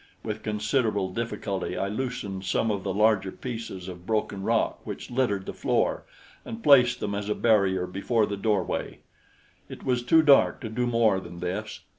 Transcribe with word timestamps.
With 0.23 0.41
considerable 0.41 1.09
difficulty 1.13 1.77
I 1.77 1.87
loosened 1.87 2.43
some 2.43 2.71
of 2.71 2.81
the 2.83 2.91
larger 2.91 3.31
pieces 3.31 3.87
of 3.87 4.07
broken 4.07 4.41
rock 4.41 4.79
which 4.83 5.11
littered 5.11 5.45
the 5.45 5.53
floor 5.53 6.05
and 6.43 6.63
placed 6.63 6.99
them 6.99 7.13
as 7.13 7.29
a 7.29 7.35
barrier 7.35 7.85
before 7.85 8.25
the 8.25 8.35
doorway. 8.35 9.01
It 9.69 9.83
was 9.83 10.01
too 10.01 10.23
dark 10.23 10.59
to 10.61 10.69
do 10.69 10.87
more 10.87 11.19
than 11.19 11.39
this. 11.39 11.81